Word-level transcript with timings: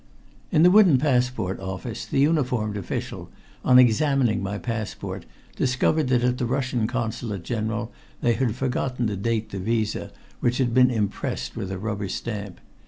In 0.51 0.63
the 0.63 0.71
wooden 0.71 0.97
passport 0.97 1.59
office 1.59 2.07
the 2.07 2.17
uniformed 2.19 2.75
official, 2.75 3.29
on 3.63 3.77
examining 3.77 4.41
my 4.41 4.57
passport, 4.57 5.27
discovered 5.55 6.07
that 6.07 6.23
at 6.23 6.39
the 6.39 6.47
Russian 6.47 6.87
Consulate 6.87 7.43
General 7.43 7.91
they 8.19 8.33
had 8.33 8.55
forgotten 8.55 9.05
to 9.05 9.15
date 9.15 9.51
the 9.51 9.59
visé 9.59 10.09
which 10.39 10.57
had 10.57 10.73
been 10.73 10.89
impressed 10.89 11.55
with 11.55 11.71
a 11.71 11.77
rubber 11.77 12.09
stamp. 12.09 12.59